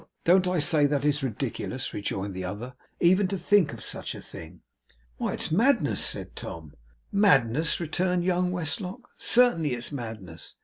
'Don't 0.23 0.47
I 0.47 0.57
say 0.57 0.87
that 0.87 1.05
it's 1.05 1.21
ridiculous,' 1.21 1.93
rejoined 1.93 2.33
the 2.33 2.43
other, 2.43 2.73
'even 2.99 3.27
to 3.27 3.37
think 3.37 3.71
of 3.71 3.83
such 3.83 4.15
a 4.15 4.19
thing?' 4.21 4.61
'Why, 5.17 5.33
it's 5.33 5.51
madness,' 5.51 6.03
said 6.03 6.35
Tom. 6.35 6.73
'Madness!' 7.11 7.79
returned 7.79 8.23
young 8.23 8.49
Westlock. 8.51 9.07
'Certainly 9.19 9.75
it's 9.75 9.91
madness. 9.91 10.55